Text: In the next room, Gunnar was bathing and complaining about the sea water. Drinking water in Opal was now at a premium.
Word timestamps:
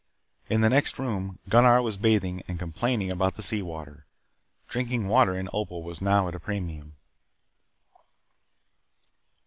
In 0.49 0.61
the 0.61 0.69
next 0.71 0.97
room, 0.97 1.37
Gunnar 1.47 1.79
was 1.83 1.95
bathing 1.95 2.41
and 2.47 2.57
complaining 2.57 3.11
about 3.11 3.35
the 3.35 3.43
sea 3.43 3.61
water. 3.61 4.07
Drinking 4.67 5.07
water 5.07 5.37
in 5.37 5.47
Opal 5.53 5.83
was 5.83 6.01
now 6.01 6.27
at 6.27 6.33
a 6.33 6.39
premium. 6.39 6.95